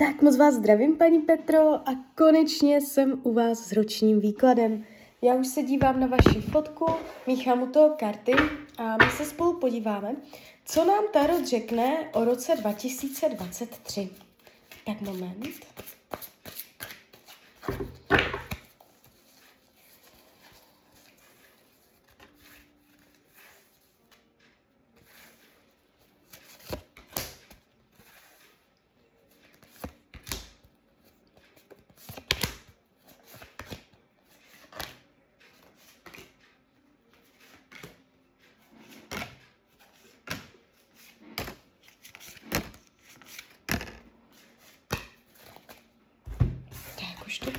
Tak 0.00 0.22
moc 0.22 0.36
vás 0.36 0.54
zdravím, 0.54 0.96
paní 0.96 1.20
Petro, 1.20 1.88
a 1.88 1.94
konečně 2.14 2.80
jsem 2.80 3.20
u 3.22 3.32
vás 3.32 3.58
s 3.58 3.72
ročním 3.72 4.20
výkladem. 4.20 4.84
Já 5.22 5.34
už 5.34 5.46
se 5.46 5.62
dívám 5.62 6.00
na 6.00 6.06
vaši 6.06 6.40
fotku, 6.40 6.86
míchám 7.26 7.62
u 7.62 7.66
toho 7.66 7.96
karty 7.98 8.32
a 8.78 8.96
my 8.96 9.10
se 9.16 9.24
spolu 9.24 9.58
podíváme, 9.60 10.16
co 10.64 10.84
nám 10.84 11.04
Tarot 11.12 11.46
řekne 11.46 12.10
o 12.12 12.24
roce 12.24 12.56
2023. 12.56 14.08
Tak 14.86 15.00
moment. 15.00 15.48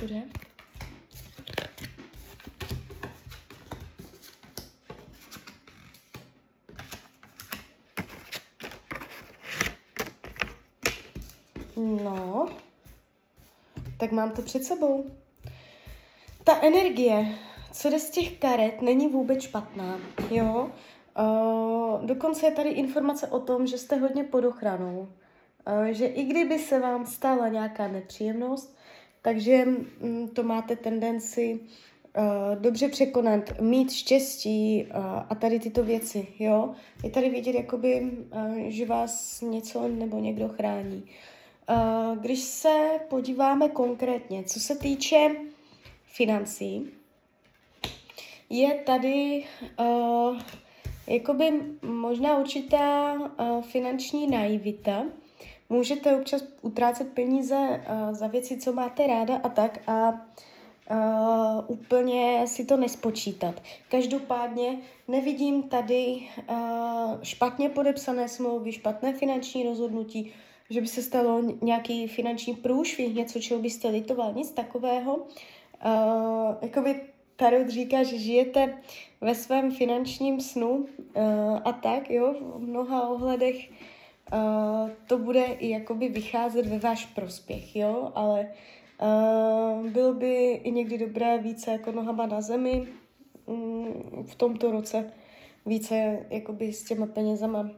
Bude. 0.00 0.22
No, 11.76 12.48
tak 13.98 14.12
mám 14.12 14.30
to 14.30 14.42
před 14.42 14.64
sebou. 14.64 15.10
Ta 16.44 16.60
energie, 16.62 17.26
co 17.72 17.90
jde 17.90 17.98
z 17.98 18.10
těch 18.10 18.38
karet, 18.38 18.82
není 18.82 19.08
vůbec 19.08 19.42
špatná, 19.42 20.00
jo. 20.30 20.70
Uh, 21.18 22.06
dokonce 22.06 22.46
je 22.46 22.52
tady 22.52 22.68
informace 22.68 23.26
o 23.26 23.40
tom, 23.40 23.66
že 23.66 23.78
jste 23.78 23.96
hodně 23.96 24.24
pod 24.24 24.44
ochranou. 24.44 25.08
Uh, 25.68 25.84
že 25.84 26.06
i 26.06 26.24
kdyby 26.24 26.58
se 26.58 26.78
vám 26.78 27.06
stala 27.06 27.48
nějaká 27.48 27.88
nepříjemnost, 27.88 28.76
takže 29.22 29.64
mm, 29.64 30.28
to 30.28 30.42
máte 30.42 30.76
tendenci 30.76 31.60
uh, 31.60 32.62
dobře 32.62 32.88
překonat, 32.88 33.60
mít 33.60 33.92
štěstí 33.92 34.84
uh, 34.84 35.04
a 35.28 35.34
tady 35.34 35.60
tyto 35.60 35.84
věci, 35.84 36.26
jo. 36.38 36.74
Je 37.04 37.10
tady 37.10 37.30
vidět, 37.30 37.54
jakoby, 37.54 38.00
uh, 38.00 38.56
že 38.68 38.86
vás 38.86 39.40
něco 39.40 39.88
nebo 39.88 40.18
někdo 40.18 40.48
chrání. 40.48 41.04
Když 42.20 42.40
se 42.40 42.90
podíváme 43.08 43.68
konkrétně, 43.68 44.44
co 44.44 44.60
se 44.60 44.76
týče 44.76 45.36
financí, 46.04 46.90
je 48.50 48.74
tady 48.74 49.44
jakoby 51.06 51.52
možná 51.82 52.38
určitá 52.38 53.18
finanční 53.60 54.26
naivita. 54.26 55.04
Můžete 55.72 56.16
občas 56.16 56.44
utrácet 56.62 57.12
peníze 57.12 57.56
uh, 57.56 58.14
za 58.14 58.26
věci, 58.26 58.56
co 58.56 58.72
máte 58.72 59.06
ráda 59.06 59.36
a 59.36 59.48
tak 59.48 59.78
a 59.86 60.10
uh, 60.10 61.64
úplně 61.66 62.46
si 62.46 62.64
to 62.64 62.76
nespočítat. 62.76 63.62
Každopádně 63.88 64.78
nevidím 65.08 65.62
tady 65.62 66.16
uh, 66.50 67.22
špatně 67.22 67.68
podepsané 67.68 68.28
smlouvy, 68.28 68.72
špatné 68.72 69.12
finanční 69.12 69.62
rozhodnutí, 69.62 70.32
že 70.70 70.80
by 70.80 70.86
se 70.86 71.02
stalo 71.02 71.42
nějaký 71.62 72.08
finanční 72.08 72.54
průšvih, 72.54 73.14
něco, 73.14 73.40
čeho 73.40 73.60
byste 73.60 73.88
litoval, 73.88 74.32
nic 74.34 74.50
takového. 74.50 75.16
Uh, 75.16 75.24
jakoby 76.62 77.00
Tarot 77.36 77.68
říká, 77.68 78.02
že 78.02 78.18
žijete 78.18 78.78
ve 79.20 79.34
svém 79.34 79.72
finančním 79.72 80.40
snu 80.40 80.70
uh, 80.70 81.58
a 81.64 81.72
tak, 81.72 82.10
jo, 82.10 82.34
v 82.54 82.60
mnoha 82.60 83.08
ohledech 83.08 83.70
uh, 83.70 83.76
to 85.06 85.18
bude 85.18 85.44
i 85.44 85.70
jakoby 85.70 86.08
vycházet 86.08 86.66
ve 86.66 86.78
váš 86.78 87.06
prospěch, 87.06 87.76
jo, 87.76 88.12
ale 88.14 88.48
uh, 89.02 89.86
bylo 89.86 90.14
by 90.14 90.52
i 90.52 90.70
někdy 90.70 90.98
dobré 90.98 91.38
více 91.38 91.70
jako 91.70 91.92
nohama 91.92 92.26
na 92.26 92.40
zemi 92.40 92.88
um, 93.46 94.24
v 94.26 94.34
tomto 94.34 94.70
roce, 94.70 95.12
více 95.66 96.18
jakoby 96.30 96.72
s 96.72 96.84
těma 96.84 97.06
penězama 97.06 97.60
uh, 97.60 97.70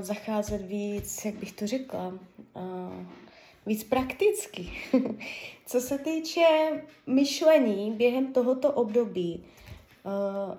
zacházet 0.00 0.62
víc, 0.62 1.24
jak 1.24 1.34
bych 1.34 1.52
to 1.52 1.66
řekla, 1.66 2.08
uh, 2.08 3.06
víc 3.66 3.84
prakticky. 3.84 4.68
Co 5.66 5.80
se 5.80 5.98
týče 5.98 6.44
myšlení 7.06 7.92
během 7.92 8.32
tohoto 8.32 8.72
období, 8.72 9.44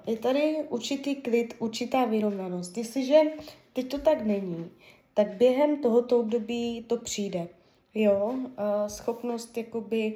je 0.07 0.17
tady 0.17 0.57
určitý 0.69 1.15
klid, 1.15 1.55
určitá 1.59 2.05
vyrovnanost. 2.05 2.77
Jestliže 2.77 3.21
teď 3.77 3.87
to 3.91 3.97
tak 3.97 4.25
není, 4.25 4.69
tak 5.13 5.37
během 5.37 5.81
tohoto 5.81 6.19
období 6.19 6.85
to 6.87 6.97
přijde. 6.97 7.47
Jo, 7.95 8.35
schopnost 8.87 9.57
jakoby 9.57 10.15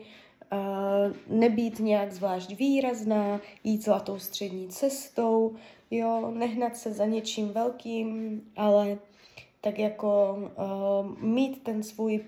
nebýt 1.28 1.80
nějak 1.80 2.12
zvlášť 2.12 2.56
výrazná, 2.56 3.42
jít 3.64 3.84
zlatou 3.84 4.20
střední 4.20 4.68
cestou, 4.68 5.56
jo, 5.92 6.32
nehnat 6.32 6.78
se 6.78 6.94
za 6.94 7.06
něčím 7.06 7.50
velkým, 7.50 8.42
ale 8.56 8.98
tak 9.62 9.80
jako 9.80 10.38
uh, 10.38 11.24
mít 11.24 11.64
ten 11.64 11.84
svůj 11.84 12.20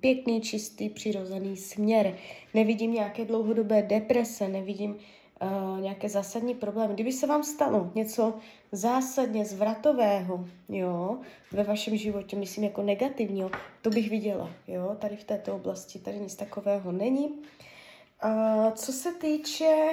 pěkný, 0.00 0.40
čistý, 0.40 0.88
přirozený 0.88 1.56
směr. 1.56 2.16
Nevidím 2.54 2.92
nějaké 2.92 3.24
dlouhodobé 3.24 3.82
deprese, 3.82 4.48
nevidím 4.48 4.96
uh, 5.42 5.80
nějaké 5.80 6.08
zásadní 6.08 6.54
problémy. 6.54 6.94
Kdyby 6.94 7.12
se 7.12 7.26
vám 7.26 7.42
stalo 7.42 7.90
něco 7.94 8.34
zásadně 8.72 9.44
zvratového, 9.44 10.44
jo, 10.68 11.18
ve 11.52 11.62
vašem 11.62 11.96
životě, 11.96 12.36
myslím 12.36 12.64
jako 12.64 12.82
negativního, 12.82 13.50
to 13.82 13.90
bych 13.90 14.10
viděla, 14.10 14.50
jo, 14.68 14.96
tady 14.98 15.16
v 15.16 15.24
této 15.24 15.54
oblasti, 15.54 15.98
tady 15.98 16.18
nic 16.18 16.34
takového 16.34 16.92
není. 16.92 17.28
Uh, 17.28 18.70
co 18.74 18.92
se 18.92 19.12
týče 19.12 19.88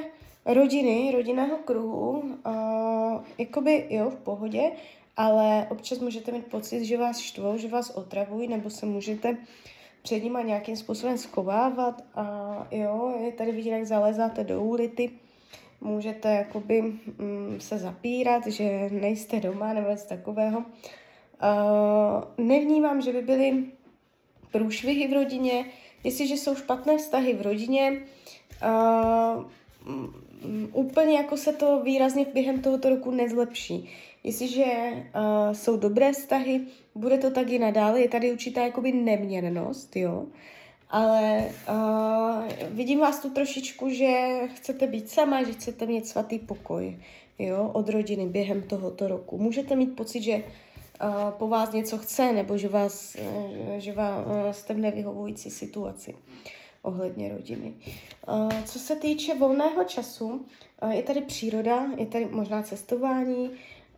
rodiny, 0.45 1.11
rodinného 1.11 1.57
kruhu, 1.57 2.09
uh, 2.09 3.23
jakoby 3.37 3.87
jo, 3.89 4.09
v 4.09 4.15
pohodě, 4.15 4.71
ale 5.17 5.67
občas 5.69 5.99
můžete 5.99 6.31
mít 6.31 6.45
pocit, 6.45 6.85
že 6.85 6.97
vás 6.97 7.19
štvou, 7.19 7.57
že 7.57 7.67
vás 7.67 7.89
otravují, 7.89 8.47
nebo 8.47 8.69
se 8.69 8.85
můžete 8.85 9.37
před 10.01 10.23
nima 10.23 10.41
nějakým 10.41 10.77
způsobem 10.77 11.17
schovávat 11.17 12.03
a 12.15 12.67
jo, 12.71 13.13
je 13.25 13.31
tady 13.31 13.51
vidět, 13.51 13.71
jak 13.71 13.85
zalezáte 13.85 14.43
do 14.43 14.61
úlity, 14.61 15.11
můžete 15.81 16.29
jakoby 16.29 16.81
mm, 16.81 17.57
se 17.59 17.77
zapírat, 17.77 18.47
že 18.47 18.89
nejste 18.91 19.39
doma 19.39 19.73
nebo 19.73 19.89
něco 19.89 20.07
takového. 20.07 20.59
Uh, 20.59 20.65
nevnímám, 22.47 23.01
že 23.01 23.13
by 23.13 23.21
byly 23.21 23.63
průšvihy 24.51 25.07
v 25.07 25.13
rodině, 25.13 25.65
jestliže 26.03 26.33
jsou 26.33 26.55
špatné 26.55 26.97
vztahy 26.97 27.33
v 27.33 27.41
rodině, 27.41 28.01
uh, 28.63 29.43
úplně 30.73 31.17
jako 31.17 31.37
se 31.37 31.53
to 31.53 31.81
výrazně 31.83 32.25
během 32.33 32.61
tohoto 32.61 32.89
roku 32.89 33.11
nezlepší. 33.11 33.89
Jestliže 34.23 34.65
uh, 34.65 35.53
jsou 35.53 35.77
dobré 35.77 36.13
vztahy, 36.13 36.61
bude 36.95 37.17
to 37.17 37.31
tak 37.31 37.49
i 37.49 37.59
nadále, 37.59 38.01
je 38.01 38.09
tady 38.09 38.31
určitá 38.31 38.61
jakoby 38.61 38.91
neměrnost, 38.91 39.95
jo. 39.95 40.25
Ale 40.89 41.45
uh, 41.69 42.67
vidím 42.69 42.99
vás 42.99 43.19
tu 43.19 43.29
trošičku, 43.29 43.89
že 43.89 44.39
chcete 44.55 44.87
být 44.87 45.09
sama, 45.09 45.43
že 45.43 45.53
chcete 45.53 45.85
mít 45.85 46.07
svatý 46.07 46.39
pokoj, 46.39 46.97
jo, 47.39 47.71
od 47.73 47.89
rodiny 47.89 48.25
během 48.25 48.61
tohoto 48.61 49.07
roku. 49.07 49.37
Můžete 49.37 49.75
mít 49.75 49.95
pocit, 49.95 50.21
že 50.21 50.35
uh, 50.35 51.31
po 51.31 51.47
vás 51.47 51.71
něco 51.71 51.97
chce, 51.97 52.33
nebo 52.33 52.57
že 52.57 52.69
vás, 52.69 53.15
uh, 53.15 53.77
že 53.77 53.93
vás, 53.93 54.25
jste 54.51 54.73
v 54.73 54.77
nevyhovující 54.77 55.49
situaci 55.49 56.15
ohledně 56.81 57.29
rodiny. 57.29 57.73
Uh, 58.27 58.49
co 58.65 58.79
se 58.79 58.95
týče 58.95 59.35
volného 59.35 59.83
času, 59.83 60.45
uh, 60.83 60.91
je 60.91 61.03
tady 61.03 61.21
příroda, 61.21 61.85
je 61.97 62.05
tady 62.05 62.25
možná 62.25 62.63
cestování, 62.63 63.49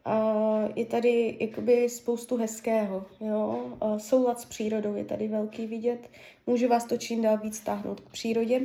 Uh, 0.08 0.72
je 0.76 0.86
tady 0.86 1.38
jakoby 1.40 1.90
spoustu 1.90 2.38
hezkého, 2.38 3.06
jo. 3.20 3.72
Uh, 3.84 3.98
soulad 3.98 4.40
s 4.40 4.46
přírodou 4.46 4.96
je 4.96 5.06
tady 5.06 5.28
velký 5.28 5.68
vidět. 5.68 6.10
Může 6.48 6.68
vás 6.68 6.86
to 6.86 6.98
čím 6.98 7.22
dál 7.22 7.38
víc 7.38 7.58
stáhnout 7.58 8.00
k 8.00 8.10
přírodě. 8.10 8.62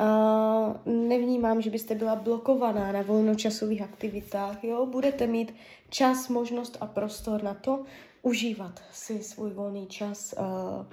Uh, 0.00 0.92
nevnímám, 1.08 1.62
že 1.62 1.70
byste 1.70 1.94
byla 1.94 2.16
blokovaná 2.16 2.92
na 2.92 3.02
volnočasových 3.02 3.82
aktivitách, 3.82 4.64
jo. 4.64 4.86
Budete 4.86 5.26
mít 5.26 5.54
čas, 5.90 6.28
možnost 6.28 6.76
a 6.80 6.86
prostor 6.86 7.42
na 7.42 7.54
to 7.54 7.84
užívat 8.22 8.82
si 8.92 9.22
svůj 9.22 9.50
volný 9.50 9.86
čas 9.86 10.34
uh, 10.38 10.86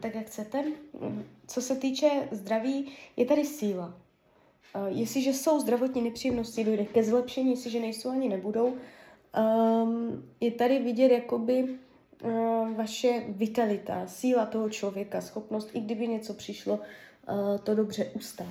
tak, 0.00 0.14
jak 0.14 0.26
chcete. 0.26 0.64
Co 1.46 1.60
se 1.60 1.76
týče 1.76 2.10
zdraví, 2.30 2.86
je 3.16 3.24
tady 3.24 3.44
síla. 3.44 3.94
Uh, 4.74 4.98
jestliže 4.98 5.32
jsou 5.32 5.60
zdravotní 5.60 6.02
nepříjemnosti, 6.02 6.64
dojde 6.64 6.84
ke 6.84 7.04
zlepšení, 7.04 7.50
jestliže 7.50 7.80
nejsou 7.80 8.10
ani 8.10 8.28
nebudou, 8.28 8.76
Um, 9.38 10.22
je 10.40 10.50
tady 10.50 10.78
vidět 10.78 11.12
jakoby 11.12 11.64
uh, 12.24 12.74
vaše 12.76 13.22
vitalita, 13.28 14.06
síla 14.06 14.46
toho 14.46 14.70
člověka, 14.70 15.20
schopnost, 15.20 15.70
i 15.72 15.80
kdyby 15.80 16.08
něco 16.08 16.34
přišlo, 16.34 16.74
uh, 16.74 17.58
to 17.58 17.74
dobře 17.74 18.04
ustát. 18.04 18.46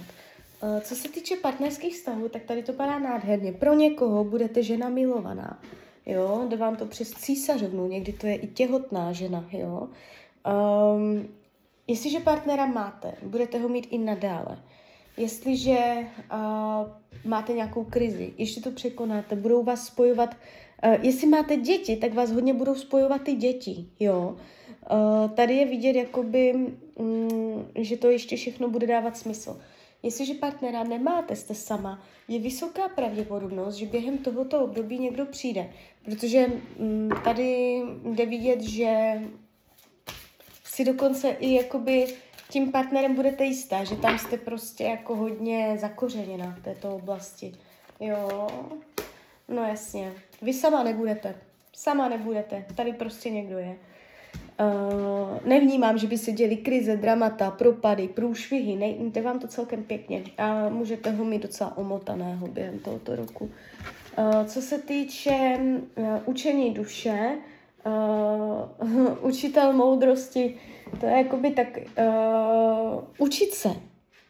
Uh, 0.63 0.79
co 0.79 0.95
se 0.95 1.09
týče 1.09 1.35
partnerských 1.35 1.95
vztahů, 1.95 2.29
tak 2.29 2.43
tady 2.43 2.63
to 2.63 2.73
padá 2.73 2.99
nádherně. 2.99 3.51
Pro 3.51 3.73
někoho 3.73 4.23
budete 4.23 4.63
žena 4.63 4.89
milovaná, 4.89 5.59
jo, 6.05 6.45
jde 6.49 6.57
vám 6.57 6.75
to 6.75 6.85
přes 6.85 7.11
císařovnu, 7.11 7.87
někdy 7.87 8.13
to 8.13 8.27
je 8.27 8.35
i 8.35 8.47
těhotná 8.47 9.11
žena, 9.11 9.45
jo. 9.51 9.89
Um, 10.95 11.27
jestliže 11.87 12.19
partnera 12.19 12.65
máte, 12.65 13.13
budete 13.23 13.59
ho 13.59 13.69
mít 13.69 13.87
i 13.91 13.97
nadále. 13.97 14.59
Jestliže 15.17 15.77
uh, 16.33 16.87
máte 17.25 17.53
nějakou 17.53 17.83
krizi, 17.83 18.33
ještě 18.37 18.61
to 18.61 18.71
překonáte, 18.71 19.35
budou 19.35 19.63
vás 19.63 19.85
spojovat, 19.85 20.35
jestli 21.01 21.27
máte 21.27 21.57
děti, 21.57 21.97
tak 21.97 22.13
vás 22.13 22.31
hodně 22.31 22.53
budou 22.53 22.75
spojovat 22.75 23.21
ty 23.21 23.33
děti, 23.33 23.85
jo. 23.99 24.35
Uh, 24.91 25.29
tady 25.29 25.55
je 25.55 25.65
vidět, 25.65 25.95
jakoby, 25.95 26.53
um, 26.95 27.67
že 27.75 27.97
to 27.97 28.09
ještě 28.09 28.35
všechno 28.35 28.69
bude 28.69 28.87
dávat 28.87 29.17
smysl. 29.17 29.61
Jestliže 30.03 30.33
partnera 30.33 30.83
nemáte, 30.83 31.35
jste 31.35 31.55
sama, 31.55 32.03
je 32.27 32.39
vysoká 32.39 32.89
pravděpodobnost, 32.89 33.75
že 33.75 33.85
během 33.85 34.17
tohoto 34.17 34.63
období 34.63 34.99
někdo 34.99 35.25
přijde. 35.25 35.69
Protože 36.05 36.45
um, 36.77 37.09
tady 37.23 37.81
jde 38.03 38.25
vidět, 38.25 38.61
že 38.61 39.21
si 40.63 40.85
dokonce 40.85 41.29
i 41.29 41.53
jakoby 41.53 42.05
tím 42.49 42.71
partnerem 42.71 43.15
budete 43.15 43.43
jistá, 43.43 43.83
že 43.83 43.95
tam 43.95 44.19
jste 44.19 44.37
prostě 44.37 44.83
jako 44.83 45.15
hodně 45.15 45.77
zakořeněna 45.81 46.55
v 46.59 46.63
této 46.63 46.95
oblasti. 46.95 47.53
Jo, 47.99 48.47
no 49.47 49.63
jasně. 49.63 50.13
Vy 50.41 50.53
sama 50.53 50.83
nebudete. 50.83 51.35
Sama 51.75 52.09
nebudete. 52.09 52.65
Tady 52.75 52.93
prostě 52.93 53.29
někdo 53.29 53.57
je. 53.57 53.75
Uh, 54.59 55.37
nevnímám, 55.45 55.97
že 55.97 56.07
by 56.07 56.17
se 56.17 56.31
děli 56.31 56.57
krize, 56.57 56.97
dramata, 56.97 57.51
propady, 57.51 58.07
průšvihy, 58.07 58.75
nejde 58.75 59.21
vám 59.21 59.39
to 59.39 59.47
celkem 59.47 59.83
pěkně 59.83 60.23
a 60.37 60.69
můžete 60.69 61.11
ho 61.11 61.25
mít 61.25 61.41
docela 61.41 61.77
omotaného 61.77 62.47
během 62.47 62.79
tohoto 62.79 63.15
roku. 63.15 63.45
Uh, 64.17 64.45
co 64.45 64.61
se 64.61 64.77
týče 64.77 65.59
uh, 65.95 66.05
učení 66.25 66.73
duše, 66.73 67.37
uh, 68.81 69.25
učitel 69.29 69.73
moudrosti, 69.73 70.57
to 70.99 71.05
je 71.05 71.11
jakoby 71.11 71.51
tak 71.51 71.67
uh, 71.77 73.03
učit 73.17 73.53
se. 73.53 73.69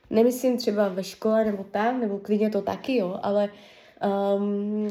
Nemyslím 0.10 0.58
třeba 0.58 0.88
ve 0.88 1.04
škole 1.04 1.46
nebo 1.46 1.66
tak, 1.72 1.96
nebo 1.96 2.18
klidně 2.18 2.50
to 2.50 2.62
taky, 2.62 2.98
jo, 2.98 3.20
ale 3.24 3.50
um, 4.38 4.88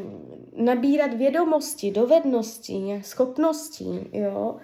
nabírat 0.57 1.15
vědomosti, 1.15 1.91
dovednosti, 1.91 3.01
schopnosti, 3.05 4.09
jo, 4.13 4.57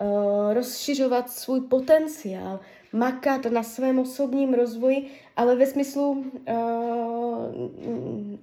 uh, 0.00 0.54
rozšiřovat 0.54 1.30
svůj 1.30 1.60
potenciál, 1.60 2.60
makat 2.92 3.44
na 3.44 3.62
svém 3.62 3.98
osobním 3.98 4.54
rozvoji, 4.54 5.06
ale 5.36 5.56
ve 5.56 5.66
smyslu 5.66 6.10
uh, 6.10 6.24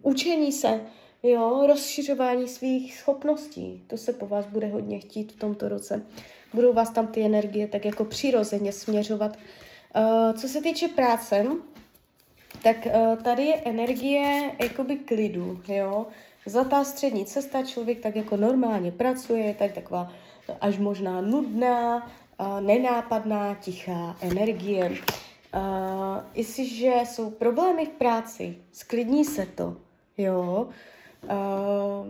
učení 0.02 0.52
se, 0.52 0.82
jo, 1.24 1.68
rozšiřování 1.68 2.48
svých 2.48 2.98
schopností. 2.98 3.84
To 3.88 3.98
se 3.98 4.14
po 4.14 4.28
vás 4.28 4.46
bude 4.46 4.68
hodně 4.68 5.00
chtít 5.00 5.32
v 5.32 5.40
tomto 5.40 5.70
roce. 5.70 6.06
Budou 6.54 6.74
vás 6.74 6.90
tam 6.90 7.08
ty 7.08 7.24
energie 7.24 7.68
tak 7.68 7.86
jako 7.86 8.06
přirozeně 8.06 8.72
směřovat. 8.72 9.38
Uh, 9.96 10.40
co 10.40 10.48
se 10.48 10.62
týče 10.62 10.88
práce, 10.88 11.46
tak 12.66 12.86
uh, 12.86 13.22
tady 13.22 13.44
je 13.44 13.62
energie 13.66 14.52
jakoby 14.62 14.96
klidu, 14.96 15.62
jo. 15.68 16.08
Zlatá 16.46 16.84
střední 16.84 17.26
cesta, 17.26 17.64
člověk 17.64 18.00
tak 18.00 18.16
jako 18.16 18.38
normálně 18.38 18.92
pracuje, 18.92 19.54
tak 19.54 19.72
taková 19.72 20.12
až 20.62 20.78
možná 20.78 21.22
nudná, 21.22 22.12
nenápadná, 22.60 23.56
tichá 23.56 24.18
energie. 24.22 24.90
Uh, 24.90 24.98
jestliže 26.34 26.94
jsou 27.06 27.30
problémy 27.30 27.86
v 27.86 27.90
práci, 27.90 28.58
sklidní 28.72 29.26
se 29.26 29.46
to, 29.46 29.78
jo. 30.18 30.70
Uh, 31.26 32.08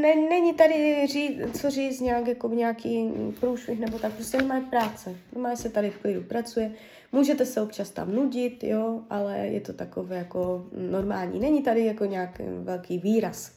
ne, 0.00 0.14
není 0.30 0.52
tady 0.54 1.06
ří, 1.06 1.40
co 1.60 1.70
říct 1.70 2.00
nějak, 2.00 2.26
jako 2.26 2.48
nějaký 2.48 3.10
průšvih 3.40 3.80
nebo 3.80 3.98
tak, 3.98 4.12
prostě 4.12 4.36
nemají 4.36 4.64
práce. 4.64 5.16
Nemají 5.34 5.56
se 5.56 5.70
tady 5.70 5.90
v 5.90 5.98
klidu 5.98 6.22
pracuje. 6.22 6.72
Můžete 7.12 7.46
se 7.46 7.60
občas 7.60 7.90
tam 7.90 8.14
nudit, 8.14 8.64
jo, 8.64 9.00
ale 9.10 9.38
je 9.38 9.60
to 9.60 9.72
takové 9.72 10.16
jako 10.16 10.66
normální. 10.90 11.40
Není 11.40 11.62
tady 11.62 11.84
jako 11.84 12.04
nějaký 12.04 12.42
velký 12.62 12.98
výraz. 12.98 13.52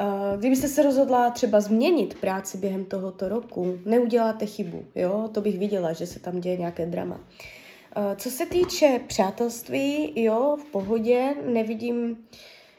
Uh, 0.00 0.38
kdybyste 0.38 0.68
se 0.68 0.82
rozhodla 0.82 1.30
třeba 1.30 1.60
změnit 1.60 2.14
práci 2.14 2.58
během 2.58 2.84
tohoto 2.84 3.28
roku, 3.28 3.78
neuděláte 3.84 4.46
chybu, 4.46 4.84
jo, 4.94 5.28
to 5.32 5.40
bych 5.40 5.58
viděla, 5.58 5.92
že 5.92 6.06
se 6.06 6.20
tam 6.20 6.40
děje 6.40 6.56
nějaké 6.56 6.86
drama. 6.86 7.14
Uh, 7.14 7.22
co 8.16 8.30
se 8.30 8.46
týče 8.46 9.00
přátelství, 9.06 10.12
jo, 10.22 10.56
v 10.60 10.64
pohodě, 10.64 11.34
nevidím 11.52 12.16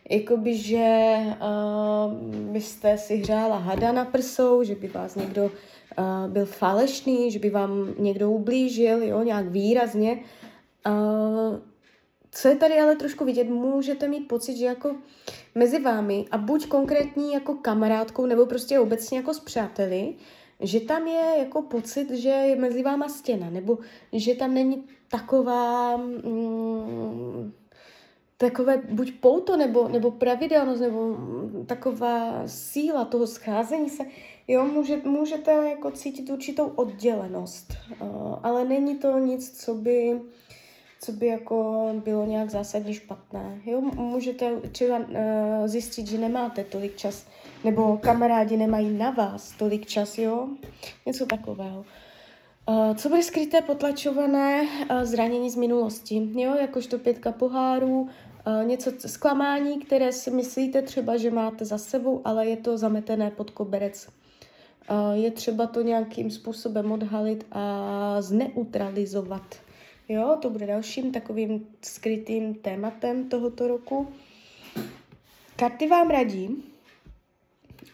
jakoby, 0.09 0.57
že 0.57 1.17
uh, 1.17 2.13
byste 2.51 2.97
si 2.97 3.15
hřála 3.15 3.57
hada 3.57 3.91
na 3.91 4.05
prsou, 4.05 4.63
že 4.63 4.75
by 4.75 4.87
vás 4.87 5.15
někdo 5.15 5.43
uh, 5.43 6.31
byl 6.31 6.45
falešný, 6.45 7.31
že 7.31 7.39
by 7.39 7.49
vám 7.49 7.93
někdo 7.99 8.31
ublížil, 8.31 9.03
jo, 9.03 9.23
nějak 9.23 9.47
výrazně. 9.47 10.19
Uh, 10.87 11.59
co 12.31 12.47
je 12.47 12.55
tady 12.55 12.79
ale 12.79 12.95
trošku 12.95 13.25
vidět, 13.25 13.49
můžete 13.49 14.07
mít 14.07 14.27
pocit, 14.27 14.57
že 14.57 14.65
jako 14.65 14.95
mezi 15.55 15.79
vámi 15.79 16.25
a 16.31 16.37
buď 16.37 16.67
konkrétní 16.67 17.33
jako 17.33 17.53
kamarádkou, 17.53 18.25
nebo 18.25 18.45
prostě 18.45 18.79
obecně 18.79 19.17
jako 19.17 19.33
s 19.33 19.39
přáteli, 19.39 20.15
že 20.59 20.79
tam 20.79 21.07
je 21.07 21.35
jako 21.39 21.61
pocit, 21.61 22.11
že 22.11 22.29
je 22.29 22.55
mezi 22.55 22.83
váma 22.83 23.09
stěna, 23.09 23.49
nebo 23.49 23.77
že 24.13 24.35
tam 24.35 24.53
není 24.53 24.83
taková 25.07 25.97
mm, 25.97 27.53
takové 28.41 28.81
buď 28.89 29.13
pouto 29.19 29.57
nebo, 29.57 29.87
nebo 29.87 30.11
pravidelnost 30.11 30.81
nebo 30.81 31.17
taková 31.65 32.43
síla 32.45 33.05
toho 33.05 33.27
scházení 33.27 33.89
se, 33.89 34.03
jo, 34.47 34.65
může, 34.65 34.97
můžete 35.03 35.51
jako 35.51 35.91
cítit 35.91 36.29
určitou 36.29 36.67
oddělenost, 36.67 37.73
uh, 38.01 38.07
ale 38.43 38.65
není 38.65 38.95
to 38.95 39.19
nic, 39.19 39.65
co 39.65 39.75
by, 39.75 40.21
co 41.01 41.11
by 41.11 41.27
jako 41.27 41.89
bylo 42.03 42.25
nějak 42.25 42.49
zásadně 42.49 42.93
špatné. 42.93 43.61
Jo, 43.65 43.81
můžete 43.81 44.55
třeba 44.71 44.97
uh, 44.97 45.05
zjistit, 45.65 46.07
že 46.07 46.17
nemáte 46.17 46.63
tolik 46.63 46.97
čas, 46.97 47.25
nebo 47.63 47.97
kamarádi 47.97 48.57
nemají 48.57 48.97
na 48.97 49.11
vás 49.11 49.51
tolik 49.51 49.85
čas, 49.85 50.17
jo, 50.17 50.47
něco 51.05 51.25
takového. 51.25 51.85
Uh, 52.69 52.95
co 52.95 53.09
bude 53.09 53.23
skryté, 53.23 53.61
potlačované 53.61 54.67
zranění 55.03 55.49
z 55.49 55.55
minulosti, 55.55 56.29
jo, 56.35 56.55
jakožto 56.55 56.97
pětka 56.97 57.31
pohárů, 57.31 58.09
něco 58.63 58.91
zklamání, 59.07 59.79
které 59.79 60.11
si 60.11 60.31
myslíte 60.31 60.81
třeba, 60.81 61.17
že 61.17 61.31
máte 61.31 61.65
za 61.65 61.77
sebou, 61.77 62.21
ale 62.25 62.47
je 62.47 62.57
to 62.57 62.77
zametené 62.77 63.31
pod 63.31 63.51
koberec. 63.51 64.09
Uh, 64.89 65.11
je 65.11 65.31
třeba 65.31 65.67
to 65.67 65.81
nějakým 65.81 66.31
způsobem 66.31 66.91
odhalit 66.91 67.45
a 67.51 68.21
zneutralizovat. 68.21 69.55
Jo, 70.09 70.37
to 70.41 70.49
bude 70.49 70.67
dalším 70.67 71.11
takovým 71.11 71.67
skrytým 71.81 72.53
tématem 72.53 73.29
tohoto 73.29 73.67
roku. 73.67 74.07
Karty 75.55 75.87
vám 75.87 76.09
radí, 76.09 76.63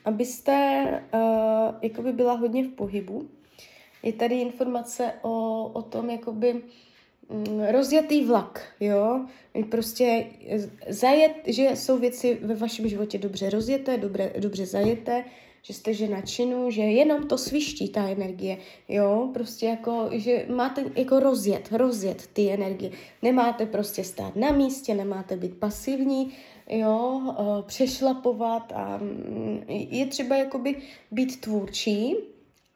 abyste 0.06 0.86
uh, 1.13 1.75
jakoby 1.82 2.13
byla 2.13 2.34
hodně 2.34 2.63
v 2.63 2.72
pohybu. 2.72 3.30
Je 4.04 4.13
tady 4.13 4.42
informace 4.42 5.13
o, 5.22 5.63
o 5.74 5.82
tom, 5.82 6.10
jakoby, 6.10 6.62
rozjetý 7.72 8.25
vlak, 8.25 8.62
jo, 8.79 9.25
prostě 9.69 10.25
zajet, 10.89 11.31
že 11.46 11.69
jsou 11.74 11.98
věci 11.98 12.38
ve 12.41 12.55
vašem 12.55 12.88
životě 12.88 13.17
dobře 13.17 13.50
rozjeté, 13.50 13.98
dobře, 13.98 14.34
dobře 14.39 14.65
zajeté, 14.65 15.24
že 15.62 15.74
jste 15.74 15.93
žena 15.93 16.22
činu, 16.22 16.72
že 16.72 16.81
jenom 16.81 17.27
to 17.27 17.38
sviští 17.38 17.89
ta 17.89 18.10
energie, 18.10 18.57
jo, 18.89 19.29
prostě 19.34 19.65
jako, 19.65 20.10
že 20.12 20.46
máte 20.55 20.86
jako 20.96 21.19
rozjet, 21.19 21.69
rozjet 21.72 22.27
ty 22.34 22.51
energie, 22.51 22.91
nemáte 23.22 23.65
prostě 23.65 24.03
stát 24.03 24.36
na 24.36 24.51
místě, 24.51 24.93
nemáte 24.96 25.38
být 25.38 25.57
pasivní, 25.57 26.31
jo, 26.69 27.22
eh, 27.29 27.63
přešlapovat 27.67 28.74
a 28.75 28.98
mm, 28.98 29.63
je 29.67 30.05
třeba 30.05 30.36
jakoby 30.36 30.75
být 31.12 31.41
tvůrčí, 31.41 32.15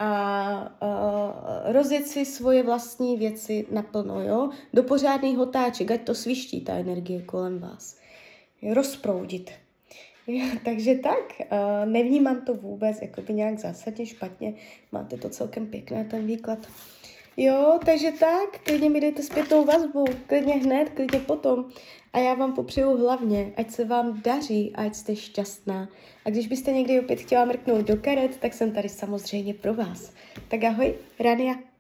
a 0.02 0.78
uh, 0.82 1.74
rozjet 1.74 2.08
si 2.08 2.26
svoje 2.26 2.64
vlastní 2.64 3.18
věci 3.18 3.66
naplno, 3.72 4.22
jo? 4.22 4.50
Do 4.74 4.84
pořádných 4.84 5.38
hotáček, 5.38 5.92
ať 5.92 6.02
to 6.02 6.16
sviští 6.16 6.62
ta 6.62 6.74
energie 6.74 7.22
kolem 7.22 7.60
vás. 7.60 7.98
Rozproudit. 8.74 9.52
Takže 10.66 10.96
tak, 10.96 11.42
uh, 11.42 11.92
nevnímám 11.92 12.42
to 12.42 12.54
vůbec 12.54 13.02
jako 13.02 13.22
by 13.22 13.34
nějak 13.34 13.60
zásadně 13.60 14.06
špatně. 14.06 14.54
Máte 14.92 15.18
to 15.18 15.30
celkem 15.30 15.68
pěkné, 15.68 16.06
ten 16.06 16.26
výklad. 16.26 16.68
Jo, 17.44 17.80
takže 17.86 18.12
tak, 18.12 18.60
klidně 18.64 18.90
mi 18.90 19.02
dejte 19.02 19.24
zpětnou 19.24 19.66
vazbu, 19.66 20.06
klidně 20.28 20.54
hned, 20.54 20.90
klidně 20.90 21.20
potom. 21.20 21.66
A 22.14 22.20
já 22.20 22.34
vám 22.34 22.54
popřeju 22.54 22.98
hlavně, 22.98 23.54
ať 23.58 23.72
se 23.72 23.86
vám 23.86 24.22
daří, 24.22 24.74
ať 24.76 24.96
jste 24.96 25.16
šťastná. 25.16 25.90
A 26.26 26.30
když 26.30 26.48
byste 26.48 26.72
někdy 26.72 27.00
opět 27.00 27.20
chtěla 27.20 27.46
mrknout 27.46 27.86
do 27.86 27.98
karet, 27.98 28.38
tak 28.38 28.54
jsem 28.54 28.72
tady 28.72 28.90
samozřejmě 28.90 29.54
pro 29.54 29.74
vás. 29.74 30.14
Tak 30.48 30.64
ahoj, 30.64 30.96
Rania. 31.20 31.71